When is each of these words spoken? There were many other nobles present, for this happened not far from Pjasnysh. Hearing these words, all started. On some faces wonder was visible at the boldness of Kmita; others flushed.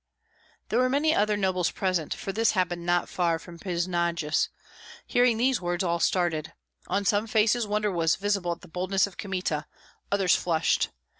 There 0.69 0.79
were 0.79 0.89
many 0.89 1.13
other 1.13 1.37
nobles 1.37 1.69
present, 1.69 2.11
for 2.15 2.31
this 2.33 2.53
happened 2.53 2.87
not 2.87 3.07
far 3.07 3.37
from 3.37 3.59
Pjasnysh. 3.59 4.47
Hearing 5.05 5.37
these 5.37 5.61
words, 5.61 5.83
all 5.83 5.99
started. 5.99 6.53
On 6.87 7.05
some 7.05 7.27
faces 7.27 7.67
wonder 7.67 7.91
was 7.91 8.15
visible 8.15 8.51
at 8.53 8.61
the 8.61 8.67
boldness 8.67 9.05
of 9.05 9.17
Kmita; 9.17 9.67
others 10.11 10.35
flushed. 10.35 10.89